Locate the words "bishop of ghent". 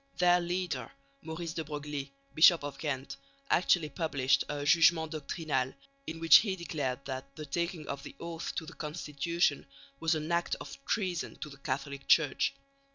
2.33-3.17